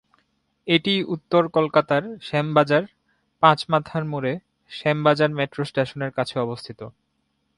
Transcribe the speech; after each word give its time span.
এটি 0.67 0.93
উত্তর 1.05 1.43
কলকাতার 1.49 2.03
শ্যামবাজার 2.21 2.83
পাঁচ 3.43 3.59
মাথার 3.69 4.03
মোড়ে 4.05 4.33
শ্যামবাজার 4.71 5.31
মেট্রো 5.37 5.63
স্টেশনের 5.65 6.11
কাছে 6.17 6.35
অবস্থিত। 6.39 6.79